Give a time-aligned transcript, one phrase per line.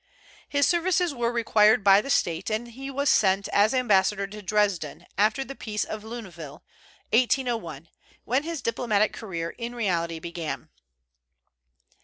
[0.49, 5.05] His services were required by the State, and he was sent as ambassador to Dresden,
[5.15, 6.63] after the peace of Luneville,
[7.13, 7.87] 1801,
[8.25, 10.69] when his diplomatic career in reality began.